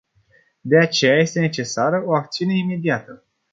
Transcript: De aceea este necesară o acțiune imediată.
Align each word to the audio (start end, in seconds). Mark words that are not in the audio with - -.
De 0.65 0.77
aceea 0.77 1.17
este 1.19 1.39
necesară 1.39 2.03
o 2.05 2.13
acțiune 2.15 2.57
imediată. 2.57 3.23